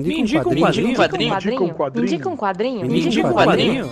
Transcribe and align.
Me 0.00 0.20
indica 0.20 0.48
um 0.48 0.54
quadrinho. 0.56 0.88
Me 0.88 0.90
indica 0.90 1.62
um 1.62 1.72
quadrinho. 1.72 1.94
Me 1.94 2.02
indica 2.02 2.28
um 2.28 2.36
quadrinho. 2.36 2.84
Me 2.84 3.00
indica 3.00 3.28
um 3.28 3.32
quadrinho. 3.32 3.90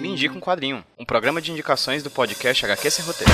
Me 0.00 0.08
indica 0.08 0.36
um 0.36 0.40
quadrinho. 0.40 0.84
Um 0.96 1.04
programa 1.04 1.42
de 1.42 1.50
indicações 1.50 2.04
do 2.04 2.10
podcast 2.10 2.64
HQ 2.64 2.90
Sem 2.90 3.04
Roteiro. 3.04 3.32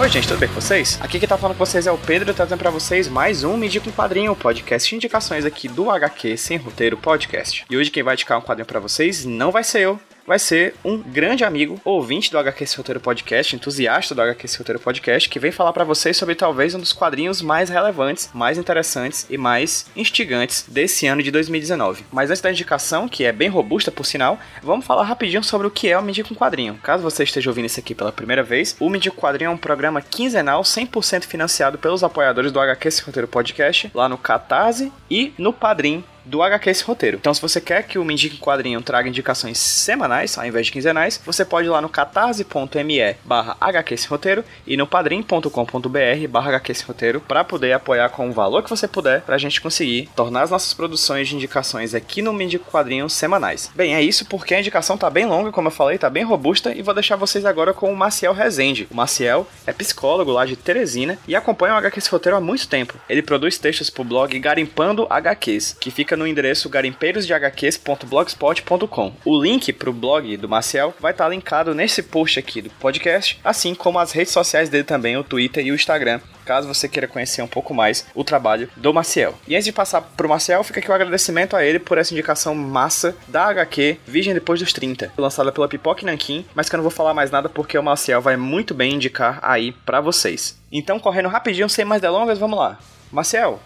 Oi, 0.00 0.08
gente, 0.08 0.28
tudo 0.28 0.38
bem 0.38 0.48
com 0.48 0.54
vocês? 0.54 0.96
Aqui 1.00 1.18
que 1.18 1.26
tá 1.26 1.36
falando 1.36 1.56
com 1.56 1.66
vocês 1.66 1.86
é 1.86 1.90
o 1.90 1.98
Pedro, 1.98 2.32
trazendo 2.32 2.58
pra 2.58 2.70
vocês 2.70 3.08
mais 3.08 3.42
um 3.42 3.56
Me 3.56 3.66
Indica 3.66 3.88
um 3.88 3.92
Quadrinho, 3.92 4.30
o 4.30 4.36
podcast 4.36 4.88
de 4.88 4.94
indicações 4.94 5.44
aqui 5.44 5.66
do 5.66 5.90
HQ 5.90 6.36
Sem 6.36 6.56
Roteiro 6.56 6.96
Podcast. 6.96 7.64
E 7.68 7.76
hoje 7.76 7.90
quem 7.90 8.04
vai 8.04 8.14
indicar 8.14 8.38
um 8.38 8.40
quadrinho 8.40 8.66
pra 8.66 8.78
vocês 8.78 9.24
não 9.24 9.50
vai 9.50 9.64
ser 9.64 9.80
eu, 9.80 10.00
vai 10.28 10.38
ser 10.38 10.74
um 10.84 10.98
grande 10.98 11.42
amigo, 11.42 11.80
ouvinte 11.82 12.30
do 12.30 12.36
HQ 12.36 12.66
Roteiro 12.76 13.00
Podcast, 13.00 13.56
entusiasta 13.56 14.14
do 14.14 14.20
HQ 14.20 14.58
Roteiro 14.58 14.78
Podcast, 14.78 15.26
que 15.26 15.38
vem 15.38 15.50
falar 15.50 15.72
para 15.72 15.84
vocês 15.84 16.18
sobre 16.18 16.34
talvez 16.34 16.74
um 16.74 16.78
dos 16.78 16.92
quadrinhos 16.92 17.40
mais 17.40 17.70
relevantes, 17.70 18.28
mais 18.34 18.58
interessantes 18.58 19.26
e 19.30 19.38
mais 19.38 19.86
instigantes 19.96 20.66
desse 20.68 21.06
ano 21.06 21.22
de 21.22 21.30
2019. 21.30 22.04
Mas 22.12 22.28
antes 22.28 22.42
da 22.42 22.50
indicação, 22.50 23.08
que 23.08 23.24
é 23.24 23.32
bem 23.32 23.48
robusta 23.48 23.90
por 23.90 24.04
sinal, 24.04 24.38
vamos 24.62 24.84
falar 24.84 25.04
rapidinho 25.04 25.42
sobre 25.42 25.66
o 25.66 25.70
que 25.70 25.88
é 25.88 25.98
o 25.98 26.02
Medico 26.02 26.34
Quadrinho. 26.34 26.78
Caso 26.82 27.02
você 27.02 27.22
esteja 27.22 27.48
ouvindo 27.48 27.64
isso 27.64 27.80
aqui 27.80 27.94
pela 27.94 28.12
primeira 28.12 28.42
vez, 28.42 28.76
o 28.78 28.90
Medico 28.90 29.16
Quadrinho 29.16 29.48
é 29.48 29.54
um 29.54 29.56
programa 29.56 30.02
quinzenal 30.02 30.60
100% 30.60 31.24
financiado 31.24 31.78
pelos 31.78 32.04
apoiadores 32.04 32.52
do 32.52 32.60
HQ 32.60 32.90
Roteiro 33.06 33.28
Podcast, 33.28 33.90
lá 33.94 34.06
no 34.06 34.18
Catarse 34.18 34.92
e 35.10 35.32
no 35.38 35.54
Padrim 35.54 36.04
do 36.28 36.42
HQ 36.42 36.70
esse 36.70 36.84
roteiro. 36.84 37.16
Então, 37.16 37.32
se 37.32 37.40
você 37.40 37.60
quer 37.60 37.82
que 37.84 37.98
o 37.98 38.04
Me 38.04 38.12
Indique 38.12 38.38
Quadrinho 38.38 38.82
traga 38.82 39.08
indicações 39.08 39.58
semanais, 39.58 40.36
ao 40.36 40.46
invés 40.46 40.66
de 40.66 40.72
quinzenais, 40.72 41.20
você 41.24 41.44
pode 41.44 41.66
ir 41.66 41.70
lá 41.70 41.80
no 41.80 41.88
catarse.me 41.88 43.16
barra 43.24 43.56
HQ 43.60 43.94
esse 43.94 44.08
roteiro 44.08 44.44
e 44.66 44.76
no 44.76 44.86
padrim.com.br 44.86 46.28
barra 46.28 46.48
HQ 46.50 46.72
esse 46.72 46.84
roteiro 46.84 47.20
para 47.20 47.44
poder 47.44 47.72
apoiar 47.72 48.10
com 48.10 48.28
o 48.28 48.32
valor 48.32 48.62
que 48.62 48.70
você 48.70 48.86
puder 48.86 49.22
para 49.22 49.36
a 49.36 49.38
gente 49.38 49.60
conseguir 49.60 50.08
tornar 50.14 50.42
as 50.42 50.50
nossas 50.50 50.74
produções 50.74 51.28
de 51.28 51.34
indicações 51.34 51.94
aqui 51.94 52.20
no 52.20 52.32
Me 52.32 52.44
Indique 52.44 52.70
Quadrinho 52.70 53.08
semanais. 53.08 53.70
Bem, 53.74 53.94
é 53.94 54.02
isso 54.02 54.26
porque 54.26 54.54
a 54.54 54.60
indicação 54.60 54.98
tá 54.98 55.08
bem 55.08 55.24
longa, 55.24 55.50
como 55.50 55.68
eu 55.68 55.72
falei, 55.72 55.96
tá 55.96 56.10
bem 56.10 56.24
robusta 56.24 56.74
e 56.74 56.82
vou 56.82 56.94
deixar 56.94 57.16
vocês 57.16 57.46
agora 57.46 57.72
com 57.72 57.90
o 57.90 57.96
Maciel 57.96 58.34
Rezende. 58.34 58.86
O 58.90 58.94
Maciel 58.94 59.46
é 59.66 59.72
psicólogo 59.72 60.30
lá 60.30 60.44
de 60.44 60.56
Teresina 60.56 61.18
e 61.26 61.34
acompanha 61.34 61.74
o 61.74 61.78
HQ 61.78 61.98
esse 61.98 62.10
roteiro 62.10 62.36
há 62.36 62.40
muito 62.40 62.68
tempo. 62.68 62.94
Ele 63.08 63.22
produz 63.22 63.56
textos 63.56 63.88
pro 63.88 64.04
blog 64.04 64.38
Garimpando 64.38 65.06
HQs, 65.08 65.76
que 65.80 65.90
fica 65.90 66.17
no 66.18 66.26
endereço 66.26 66.68
garimpeirosdehqs.blogspot.com. 66.68 69.12
O 69.24 69.40
link 69.40 69.72
para 69.72 69.88
o 69.88 69.92
blog 69.92 70.36
do 70.36 70.48
Marcel 70.48 70.92
vai 71.00 71.12
estar 71.12 71.24
tá 71.24 71.30
linkado 71.30 71.74
nesse 71.74 72.02
post 72.02 72.38
aqui 72.38 72.60
do 72.60 72.68
podcast, 72.70 73.40
assim 73.42 73.74
como 73.74 73.98
as 73.98 74.12
redes 74.12 74.32
sociais 74.32 74.68
dele 74.68 74.84
também, 74.84 75.16
o 75.16 75.24
Twitter 75.24 75.66
e 75.66 75.72
o 75.72 75.74
Instagram, 75.74 76.20
caso 76.44 76.66
você 76.66 76.88
queira 76.88 77.06
conhecer 77.06 77.42
um 77.42 77.46
pouco 77.46 77.72
mais 77.74 78.06
o 78.14 78.24
trabalho 78.24 78.68
do 78.76 78.92
Maciel. 78.92 79.34
E 79.46 79.54
antes 79.54 79.66
de 79.66 79.72
passar 79.72 80.00
pro 80.00 80.28
Maciel, 80.28 80.64
fica 80.64 80.80
aqui 80.80 80.88
o 80.88 80.92
um 80.92 80.94
agradecimento 80.94 81.54
a 81.54 81.64
ele 81.64 81.78
por 81.78 81.98
essa 81.98 82.14
indicação 82.14 82.54
massa 82.54 83.14
da 83.28 83.44
HQ 83.46 84.00
Virgem 84.06 84.34
Depois 84.34 84.58
dos 84.58 84.72
30, 84.72 85.12
lançada 85.16 85.52
pela 85.52 85.68
Pipoca 85.68 86.04
Nankin, 86.04 86.44
mas 86.54 86.68
que 86.68 86.74
eu 86.74 86.78
não 86.78 86.84
vou 86.84 86.90
falar 86.90 87.14
mais 87.14 87.30
nada 87.30 87.48
porque 87.48 87.78
o 87.78 87.82
Maciel 87.82 88.22
vai 88.22 88.36
muito 88.36 88.74
bem 88.74 88.94
indicar 88.94 89.38
aí 89.42 89.72
para 89.72 90.00
vocês. 90.00 90.58
Então, 90.72 90.98
correndo 90.98 91.28
rapidinho, 91.28 91.68
sem 91.68 91.84
mais 91.84 92.00
delongas, 92.00 92.38
vamos 92.38 92.58
lá. 92.58 92.78
Marcel, 93.12 93.60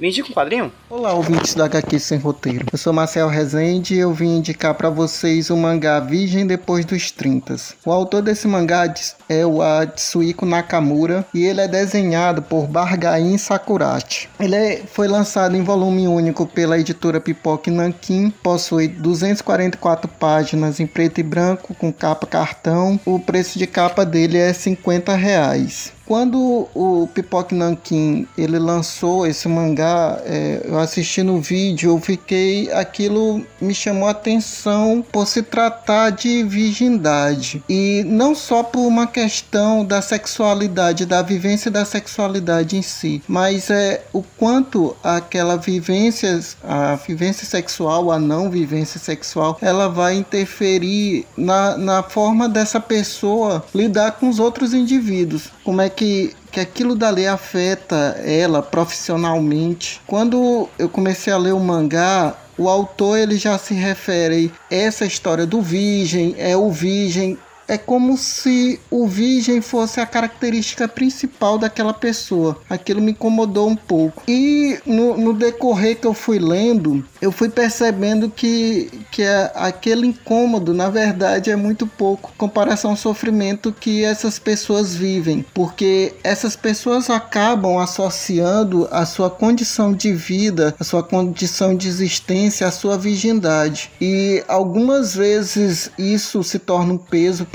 me 0.00 0.08
indica 0.08 0.30
um 0.30 0.32
quadrinho? 0.32 0.72
Olá, 0.88 1.12
ouvintes 1.12 1.54
da 1.54 1.66
HQ 1.66 1.98
Sem 1.98 2.18
Roteiro. 2.18 2.66
Eu 2.72 2.78
sou 2.78 2.92
Marcel 2.92 3.28
Rezende 3.28 3.94
e 3.94 3.98
eu 3.98 4.14
vim 4.14 4.38
indicar 4.38 4.74
para 4.74 4.88
vocês 4.88 5.50
o 5.50 5.56
mangá 5.56 6.00
Virgem 6.00 6.46
Depois 6.46 6.86
dos 6.86 7.10
30. 7.10 7.56
O 7.84 7.92
autor 7.92 8.22
desse 8.22 8.48
mangá 8.48 8.92
é 9.28 9.44
o 9.44 9.60
Atsuiko 9.60 10.46
Nakamura 10.46 11.26
e 11.34 11.44
ele 11.44 11.60
é 11.60 11.68
desenhado 11.68 12.40
por 12.40 12.66
Bargain 12.66 13.36
Sakurati. 13.36 14.30
Ele 14.40 14.56
é, 14.56 14.82
foi 14.90 15.06
lançado 15.06 15.54
em 15.54 15.62
volume 15.62 16.08
único 16.08 16.46
pela 16.46 16.78
editora 16.78 17.20
Pipoque 17.20 17.70
Nankin, 17.70 18.30
possui 18.42 18.88
244 18.88 20.08
páginas 20.08 20.80
em 20.80 20.86
preto 20.86 21.20
e 21.20 21.22
branco 21.22 21.74
com 21.74 21.92
capa 21.92 22.26
cartão. 22.26 22.98
O 23.04 23.18
preço 23.18 23.58
de 23.58 23.66
capa 23.66 24.06
dele 24.06 24.38
é 24.38 24.52
50 24.52 25.14
reais. 25.14 25.92
Quando 26.10 26.66
o 26.74 27.08
Pipoque 27.14 27.54
Nankin 27.54 28.26
ele 28.36 28.58
lançou 28.58 29.24
esse 29.24 29.46
mangá, 29.46 30.20
é, 30.24 30.60
eu 30.64 30.76
assisti 30.76 31.22
no 31.22 31.40
vídeo, 31.40 31.92
eu 31.92 32.00
fiquei, 32.00 32.68
aquilo 32.72 33.46
me 33.60 33.72
chamou 33.72 34.08
a 34.08 34.10
atenção 34.10 35.04
por 35.12 35.24
se 35.24 35.40
tratar 35.40 36.10
de 36.10 36.42
virgindade 36.42 37.62
e 37.68 38.02
não 38.08 38.34
só 38.34 38.64
por 38.64 38.80
uma 38.88 39.06
questão 39.06 39.84
da 39.84 40.02
sexualidade, 40.02 41.06
da 41.06 41.22
vivência 41.22 41.70
da 41.70 41.84
sexualidade 41.84 42.76
em 42.76 42.82
si, 42.82 43.22
mas 43.28 43.70
é 43.70 44.02
o 44.12 44.24
quanto 44.36 44.96
aquela 45.04 45.56
vivência, 45.56 46.40
a 46.64 46.96
vivência 46.96 47.46
sexual, 47.46 48.10
a 48.10 48.18
não 48.18 48.50
vivência 48.50 48.98
sexual, 48.98 49.56
ela 49.62 49.88
vai 49.88 50.16
interferir 50.16 51.24
na, 51.36 51.76
na 51.76 52.02
forma 52.02 52.48
dessa 52.48 52.80
pessoa 52.80 53.64
lidar 53.72 54.18
com 54.18 54.28
os 54.28 54.40
outros 54.40 54.74
indivíduos. 54.74 55.50
Como 55.62 55.80
é 55.80 55.88
que 55.88 55.99
que, 56.00 56.34
que 56.50 56.58
aquilo 56.58 56.94
dali 56.94 57.26
afeta 57.26 58.18
ela 58.24 58.62
profissionalmente. 58.62 60.00
Quando 60.06 60.66
eu 60.78 60.88
comecei 60.88 61.30
a 61.30 61.36
ler 61.36 61.52
o 61.52 61.60
mangá, 61.60 62.34
o 62.56 62.70
autor 62.70 63.18
ele 63.18 63.36
já 63.36 63.58
se 63.58 63.74
refere 63.74 64.50
essa 64.70 65.04
história 65.04 65.44
do 65.44 65.60
virgem, 65.60 66.34
é 66.38 66.56
o 66.56 66.70
virgem 66.70 67.36
é 67.70 67.78
como 67.78 68.18
se 68.18 68.80
o 68.90 69.06
virgem 69.06 69.60
fosse 69.60 70.00
a 70.00 70.06
característica 70.06 70.88
principal 70.88 71.56
daquela 71.56 71.94
pessoa. 71.94 72.60
Aquilo 72.68 73.00
me 73.00 73.12
incomodou 73.12 73.68
um 73.68 73.76
pouco. 73.76 74.24
E 74.26 74.76
no, 74.84 75.16
no 75.16 75.32
decorrer 75.32 75.96
que 75.96 76.06
eu 76.06 76.12
fui 76.12 76.40
lendo, 76.40 77.04
eu 77.22 77.30
fui 77.30 77.48
percebendo 77.48 78.28
que, 78.28 78.90
que 79.12 79.22
é, 79.22 79.52
aquele 79.54 80.08
incômodo, 80.08 80.74
na 80.74 80.90
verdade, 80.90 81.52
é 81.52 81.54
muito 81.54 81.86
pouco 81.86 82.32
comparação 82.36 82.90
ao 82.90 82.96
sofrimento 82.96 83.72
que 83.72 84.02
essas 84.02 84.36
pessoas 84.36 84.92
vivem. 84.92 85.46
Porque 85.54 86.14
essas 86.24 86.56
pessoas 86.56 87.08
acabam 87.08 87.78
associando 87.78 88.88
a 88.90 89.06
sua 89.06 89.30
condição 89.30 89.92
de 89.92 90.12
vida, 90.12 90.74
a 90.80 90.82
sua 90.82 91.04
condição 91.04 91.76
de 91.76 91.86
existência, 91.86 92.66
a 92.66 92.72
sua 92.72 92.98
virgindade. 92.98 93.92
E 94.00 94.42
algumas 94.48 95.14
vezes 95.14 95.88
isso 95.96 96.42
se 96.42 96.58
torna 96.58 96.94
um 96.94 96.98
peso, 96.98 97.46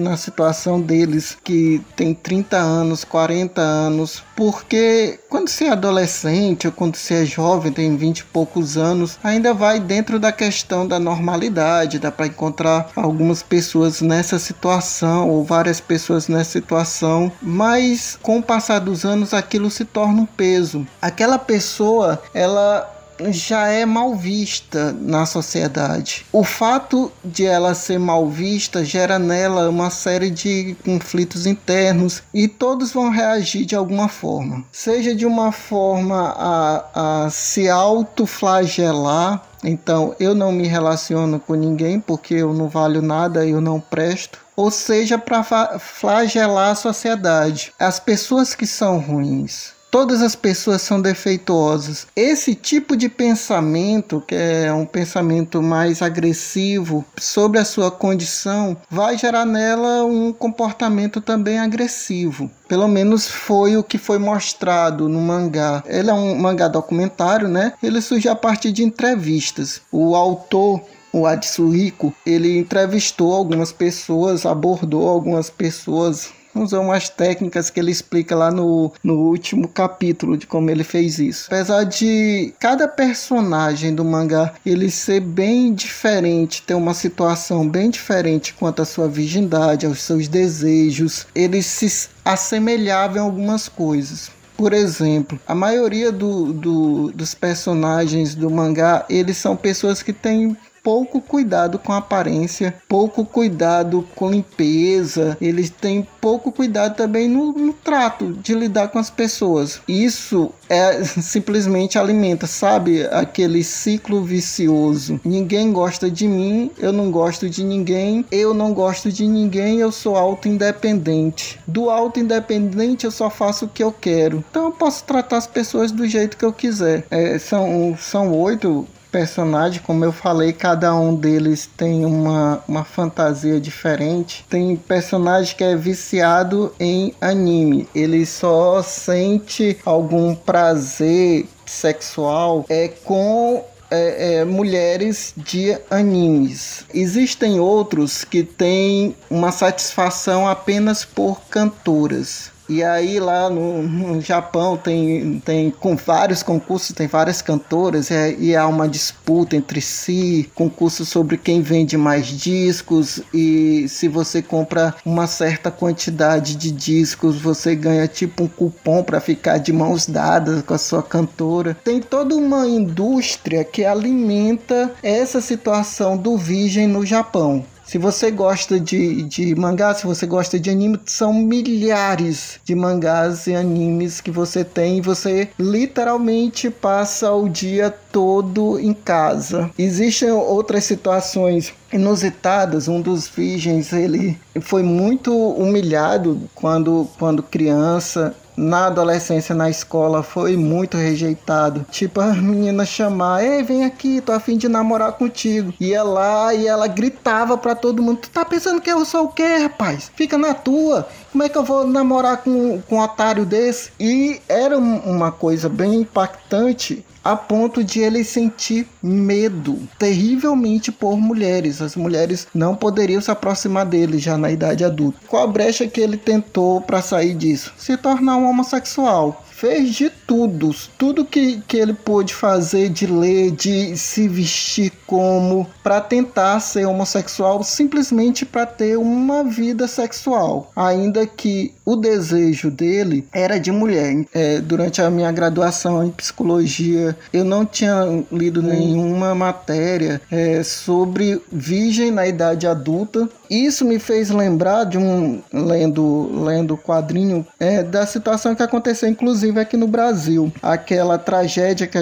na 0.00 0.16
situação 0.16 0.80
deles 0.80 1.36
que 1.42 1.80
tem 1.96 2.14
30 2.14 2.56
anos, 2.56 3.04
40 3.04 3.60
anos, 3.60 4.22
porque 4.36 5.18
quando 5.28 5.48
você 5.48 5.64
é 5.64 5.70
adolescente 5.70 6.66
ou 6.66 6.72
quando 6.72 6.96
você 6.96 7.22
é 7.22 7.24
jovem, 7.24 7.72
tem 7.72 7.96
20 7.96 8.18
e 8.18 8.24
poucos 8.24 8.76
anos, 8.76 9.18
ainda 9.22 9.54
vai 9.54 9.80
dentro 9.80 10.18
da 10.18 10.32
questão 10.32 10.86
da 10.86 10.98
normalidade, 10.98 11.98
dá 11.98 12.10
para 12.10 12.26
encontrar 12.26 12.90
algumas 12.96 13.42
pessoas 13.42 14.00
nessa 14.00 14.38
situação 14.38 15.28
ou 15.28 15.44
várias 15.44 15.80
pessoas 15.80 16.28
nessa 16.28 16.50
situação, 16.50 17.30
mas 17.40 18.18
com 18.22 18.38
o 18.38 18.42
passar 18.42 18.78
dos 18.78 19.04
anos 19.04 19.32
aquilo 19.32 19.70
se 19.70 19.84
torna 19.84 20.22
um 20.22 20.26
peso. 20.26 20.86
Aquela 21.00 21.38
pessoa, 21.38 22.22
ela 22.34 23.01
já 23.30 23.68
é 23.68 23.84
mal 23.84 24.14
vista 24.14 24.92
na 25.00 25.26
sociedade. 25.26 26.24
O 26.32 26.42
fato 26.42 27.12
de 27.24 27.44
ela 27.46 27.74
ser 27.74 27.98
mal 27.98 28.28
vista 28.28 28.84
gera 28.84 29.18
nela 29.18 29.68
uma 29.68 29.90
série 29.90 30.30
de 30.30 30.76
conflitos 30.84 31.46
internos 31.46 32.22
e 32.32 32.48
todos 32.48 32.92
vão 32.92 33.10
reagir 33.10 33.64
de 33.64 33.76
alguma 33.76 34.08
forma, 34.08 34.64
seja 34.72 35.14
de 35.14 35.26
uma 35.26 35.52
forma 35.52 36.34
a, 36.36 37.24
a 37.24 37.30
se 37.30 37.68
autoflagelar. 37.68 39.42
Então, 39.64 40.14
eu 40.18 40.34
não 40.34 40.50
me 40.50 40.66
relaciono 40.66 41.38
com 41.38 41.54
ninguém 41.54 42.00
porque 42.00 42.34
eu 42.34 42.52
não 42.52 42.68
valho 42.68 43.00
nada, 43.00 43.46
eu 43.46 43.60
não 43.60 43.78
presto 43.78 44.42
ou 44.56 44.70
seja, 44.70 45.18
para 45.18 45.42
flagelar 45.78 46.70
a 46.70 46.74
sociedade. 46.74 47.72
As 47.78 47.98
pessoas 47.98 48.54
que 48.54 48.66
são 48.66 48.98
ruins, 48.98 49.71
todas 49.92 50.22
as 50.22 50.34
pessoas 50.34 50.80
são 50.80 51.00
defeituosas. 51.00 52.06
Esse 52.16 52.54
tipo 52.54 52.96
de 52.96 53.10
pensamento, 53.10 54.24
que 54.26 54.34
é 54.34 54.72
um 54.72 54.86
pensamento 54.86 55.62
mais 55.62 56.00
agressivo 56.00 57.04
sobre 57.18 57.58
a 57.58 57.64
sua 57.64 57.90
condição, 57.90 58.74
vai 58.90 59.18
gerar 59.18 59.44
nela 59.44 60.02
um 60.02 60.32
comportamento 60.32 61.20
também 61.20 61.58
agressivo. 61.58 62.50
Pelo 62.66 62.88
menos 62.88 63.28
foi 63.28 63.76
o 63.76 63.84
que 63.84 63.98
foi 63.98 64.18
mostrado 64.18 65.10
no 65.10 65.20
mangá. 65.20 65.84
Ele 65.86 66.08
é 66.08 66.14
um 66.14 66.36
mangá 66.36 66.68
documentário, 66.68 67.46
né? 67.46 67.74
Ele 67.82 68.00
surge 68.00 68.30
a 68.30 68.34
partir 68.34 68.72
de 68.72 68.82
entrevistas. 68.82 69.82
O 69.92 70.16
autor 70.16 70.80
o 71.12 71.26
Adsuhiko, 71.26 72.14
ele 72.24 72.56
entrevistou 72.56 73.34
algumas 73.34 73.70
pessoas, 73.70 74.46
abordou 74.46 75.06
algumas 75.06 75.50
pessoas 75.50 76.30
usou 76.54 76.82
umas 76.82 77.08
técnicas 77.08 77.70
que 77.70 77.80
ele 77.80 77.90
explica 77.90 78.34
lá 78.34 78.50
no, 78.50 78.92
no 79.02 79.14
último 79.14 79.68
capítulo 79.68 80.36
de 80.36 80.46
como 80.46 80.70
ele 80.70 80.84
fez 80.84 81.18
isso. 81.18 81.46
Apesar 81.46 81.84
de 81.84 82.54
cada 82.58 82.88
personagem 82.88 83.94
do 83.94 84.04
mangá 84.04 84.54
ele 84.64 84.90
ser 84.90 85.20
bem 85.20 85.74
diferente, 85.74 86.62
ter 86.62 86.74
uma 86.74 86.94
situação 86.94 87.68
bem 87.68 87.90
diferente 87.90 88.54
quanto 88.54 88.82
à 88.82 88.84
sua 88.84 89.08
virgindade, 89.08 89.86
aos 89.86 90.00
seus 90.00 90.28
desejos, 90.28 91.26
eles 91.34 91.66
se 91.66 92.08
assemelhavam 92.24 93.16
em 93.16 93.20
algumas 93.20 93.68
coisas. 93.68 94.30
Por 94.56 94.72
exemplo, 94.72 95.40
a 95.46 95.54
maioria 95.54 96.12
do, 96.12 96.52
do, 96.52 97.12
dos 97.12 97.34
personagens 97.34 98.34
do 98.34 98.50
mangá, 98.50 99.04
eles 99.08 99.36
são 99.36 99.56
pessoas 99.56 100.02
que 100.02 100.12
têm 100.12 100.56
pouco 100.82 101.20
cuidado 101.20 101.78
com 101.78 101.92
aparência, 101.92 102.74
pouco 102.88 103.24
cuidado 103.24 104.06
com 104.14 104.30
limpeza, 104.30 105.36
eles 105.40 105.70
têm 105.70 106.06
pouco 106.20 106.50
cuidado 106.50 106.96
também 106.96 107.28
no, 107.28 107.52
no 107.52 107.72
trato 107.72 108.32
de 108.32 108.54
lidar 108.54 108.88
com 108.88 108.98
as 108.98 109.10
pessoas. 109.10 109.80
Isso 109.86 110.50
é 110.68 111.04
simplesmente 111.04 111.98
alimenta, 111.98 112.46
sabe, 112.46 113.06
aquele 113.06 113.62
ciclo 113.62 114.22
vicioso. 114.22 115.20
Ninguém 115.24 115.72
gosta 115.72 116.10
de 116.10 116.26
mim, 116.26 116.70
eu 116.78 116.92
não 116.92 117.10
gosto 117.10 117.48
de 117.48 117.62
ninguém, 117.62 118.24
eu 118.30 118.52
não 118.52 118.72
gosto 118.72 119.10
de 119.12 119.26
ninguém, 119.26 119.78
eu 119.78 119.92
sou 119.92 120.16
auto-independente. 120.16 121.60
Do 121.66 121.90
auto-independente 121.90 123.04
eu 123.04 123.10
só 123.10 123.30
faço 123.30 123.66
o 123.66 123.68
que 123.68 123.82
eu 123.82 123.92
quero. 123.92 124.44
Então 124.50 124.64
eu 124.64 124.72
posso 124.72 125.04
tratar 125.04 125.36
as 125.36 125.46
pessoas 125.46 125.92
do 125.92 126.06
jeito 126.06 126.36
que 126.36 126.44
eu 126.44 126.52
quiser. 126.52 127.04
É, 127.10 127.38
são, 127.38 127.96
são 127.98 128.32
oito 128.38 128.86
personagem, 129.12 129.82
como 129.82 130.04
eu 130.04 130.10
falei, 130.10 130.52
cada 130.54 130.94
um 130.94 131.14
deles 131.14 131.68
tem 131.76 132.04
uma, 132.06 132.64
uma 132.66 132.82
fantasia 132.82 133.60
diferente. 133.60 134.44
Tem 134.48 134.74
personagem 134.74 135.54
que 135.54 135.62
é 135.62 135.76
viciado 135.76 136.74
em 136.80 137.14
anime, 137.20 137.86
ele 137.94 138.24
só 138.24 138.82
sente 138.82 139.78
algum 139.84 140.34
prazer 140.34 141.46
sexual 141.66 142.66
é 142.68 142.88
com 142.88 143.64
é, 143.90 144.36
é, 144.36 144.44
mulheres 144.44 145.34
de 145.36 145.76
animes. 145.90 146.84
Existem 146.94 147.60
outros 147.60 148.24
que 148.24 148.42
têm 148.42 149.14
uma 149.28 149.52
satisfação 149.52 150.48
apenas 150.48 151.04
por 151.04 151.42
cantoras. 151.50 152.50
E 152.72 152.82
aí 152.82 153.20
lá 153.20 153.50
no, 153.50 153.82
no, 153.82 154.20
Japão 154.22 154.78
tem, 154.78 155.42
tem 155.44 155.70
com 155.70 155.94
vários 155.94 156.42
concursos, 156.42 156.96
tem 156.96 157.06
várias 157.06 157.42
cantoras 157.42 158.10
é, 158.10 158.34
e 158.38 158.56
há 158.56 158.66
uma 158.66 158.88
disputa 158.88 159.54
entre 159.54 159.82
si, 159.82 160.50
concurso 160.54 161.04
sobre 161.04 161.36
quem 161.36 161.60
vende 161.60 161.98
mais 161.98 162.26
discos 162.26 163.20
e 163.34 163.86
se 163.90 164.08
você 164.08 164.40
compra 164.40 164.94
uma 165.04 165.26
certa 165.26 165.70
quantidade 165.70 166.56
de 166.56 166.70
discos, 166.70 167.38
você 167.38 167.76
ganha 167.76 168.08
tipo 168.08 168.44
um 168.44 168.48
cupom 168.48 169.04
para 169.04 169.20
ficar 169.20 169.58
de 169.58 169.70
mãos 169.70 170.06
dadas 170.06 170.62
com 170.62 170.72
a 170.72 170.78
sua 170.78 171.02
cantora. 171.02 171.76
Tem 171.84 172.00
toda 172.00 172.34
uma 172.34 172.66
indústria 172.66 173.64
que 173.64 173.84
alimenta 173.84 174.94
essa 175.02 175.42
situação 175.42 176.16
do 176.16 176.38
virgem 176.38 176.86
no 176.86 177.04
Japão. 177.04 177.66
Se 177.92 177.98
você 177.98 178.30
gosta 178.30 178.80
de, 178.80 179.22
de 179.24 179.54
mangá, 179.54 179.92
se 179.92 180.06
você 180.06 180.24
gosta 180.24 180.58
de 180.58 180.70
anime, 180.70 180.98
são 181.04 181.30
milhares 181.34 182.58
de 182.64 182.74
mangás 182.74 183.46
e 183.46 183.54
animes 183.54 184.18
que 184.18 184.30
você 184.30 184.64
tem 184.64 185.02
você 185.02 185.50
literalmente 185.58 186.70
passa 186.70 187.30
o 187.32 187.50
dia 187.50 187.90
todo 187.90 188.80
em 188.80 188.94
casa. 188.94 189.70
Existem 189.78 190.30
outras 190.30 190.84
situações 190.84 191.74
inusitadas. 191.92 192.88
Um 192.88 193.02
dos 193.02 193.28
virgens, 193.28 193.92
ele 193.92 194.38
foi 194.62 194.82
muito 194.82 195.30
humilhado 195.34 196.48
quando, 196.54 197.06
quando 197.18 197.42
criança 197.42 198.34
na 198.56 198.86
adolescência, 198.86 199.54
na 199.54 199.70
escola, 199.70 200.22
foi 200.22 200.56
muito 200.56 200.96
rejeitado. 200.96 201.84
Tipo, 201.90 202.20
a 202.20 202.32
menina 202.34 202.84
chamar, 202.84 203.44
ei, 203.44 203.62
vem 203.62 203.84
aqui, 203.84 204.20
tô 204.20 204.32
afim 204.32 204.56
de 204.56 204.68
namorar 204.68 205.12
contigo. 205.12 205.72
Ia 205.80 206.02
lá 206.02 206.54
e 206.54 206.66
ela 206.66 206.86
gritava 206.86 207.56
pra 207.56 207.74
todo 207.74 208.02
mundo: 208.02 208.18
Tu 208.18 208.30
tá 208.30 208.44
pensando 208.44 208.80
que 208.80 208.90
eu 208.90 209.04
sou 209.04 209.24
o 209.24 209.28
quê, 209.28 209.56
rapaz? 209.56 210.10
Fica 210.14 210.36
na 210.36 210.54
tua. 210.54 211.08
Como 211.30 211.42
é 211.44 211.48
que 211.48 211.56
eu 211.56 211.64
vou 211.64 211.86
namorar 211.86 212.38
com, 212.38 212.80
com 212.82 212.96
um 212.96 213.00
otário 213.00 213.44
desse? 213.44 213.90
E 213.98 214.40
era 214.48 214.78
uma 214.78 215.32
coisa 215.32 215.68
bem 215.68 215.96
impactante 215.96 217.04
a 217.24 217.36
ponto 217.36 217.84
de 217.84 218.00
ele 218.00 218.24
sentir 218.24 218.86
medo 219.02 219.78
terrivelmente 219.98 220.90
por 220.90 221.16
mulheres. 221.16 221.80
As 221.80 221.96
mulheres 221.96 222.46
não 222.54 222.74
poderiam 222.74 223.20
se 223.20 223.30
aproximar 223.30 223.86
dele 223.86 224.18
já 224.18 224.36
na 224.36 224.50
idade 224.50 224.84
adulta. 224.84 225.18
Qual 225.28 225.44
a 225.44 225.46
brecha 225.46 225.86
que 225.86 226.00
ele 226.00 226.16
tentou 226.16 226.80
para 226.80 227.02
sair 227.02 227.34
disso? 227.34 227.72
Se 227.76 227.96
tornar 227.96 228.36
um 228.36 228.48
homossexual 228.48 229.44
fez 229.50 229.94
de 229.94 230.10
tudo, 230.32 230.74
tudo 230.96 231.26
que, 231.26 231.60
que 231.68 231.76
ele 231.76 231.92
pôde 231.92 232.32
fazer, 232.32 232.88
de 232.88 233.06
ler, 233.06 233.50
de 233.50 233.94
se 233.98 234.26
vestir 234.26 234.90
como, 235.06 235.66
para 235.82 236.00
tentar 236.00 236.58
ser 236.60 236.86
homossexual, 236.86 237.62
simplesmente 237.62 238.46
para 238.46 238.64
ter 238.64 238.96
uma 238.96 239.44
vida 239.44 239.86
sexual, 239.86 240.72
ainda 240.74 241.26
que 241.26 241.74
o 241.84 241.96
desejo 241.96 242.70
dele 242.70 243.28
era 243.30 243.60
de 243.60 243.70
mulher. 243.70 244.24
É, 244.32 244.58
durante 244.58 245.02
a 245.02 245.10
minha 245.10 245.30
graduação 245.30 246.02
em 246.02 246.10
psicologia, 246.10 247.14
eu 247.30 247.44
não 247.44 247.66
tinha 247.66 248.24
lido 248.32 248.62
nenhuma 248.62 249.34
matéria 249.34 250.18
é, 250.30 250.62
sobre 250.62 251.42
virgem 251.52 252.10
na 252.10 252.26
idade 252.26 252.66
adulta. 252.66 253.28
Isso 253.50 253.84
me 253.84 253.98
fez 253.98 254.30
lembrar 254.30 254.84
de 254.84 254.96
um 254.96 255.42
lendo 255.52 256.30
lendo 256.42 256.78
quadrinho 256.78 257.46
é, 257.60 257.82
da 257.82 258.06
situação 258.06 258.54
que 258.54 258.62
aconteceu, 258.62 259.10
inclusive 259.10 259.60
aqui 259.60 259.76
no 259.76 259.86
Brasil. 259.86 260.21
Aquela 260.62 261.18
tragédia 261.18 261.86
que, 261.86 261.98